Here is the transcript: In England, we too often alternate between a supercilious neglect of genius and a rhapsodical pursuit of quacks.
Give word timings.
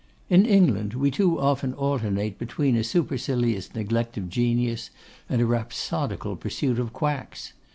In 0.31 0.47
England, 0.47 0.95
we 0.95 1.11
too 1.11 1.39
often 1.39 1.75
alternate 1.75 2.39
between 2.39 2.75
a 2.75 2.83
supercilious 2.83 3.75
neglect 3.75 4.17
of 4.17 4.29
genius 4.31 4.89
and 5.29 5.39
a 5.39 5.45
rhapsodical 5.45 6.35
pursuit 6.37 6.79
of 6.79 6.91
quacks. 6.91 7.53